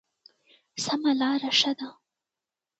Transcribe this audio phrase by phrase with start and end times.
[0.83, 1.89] سمه لاره ښه ده.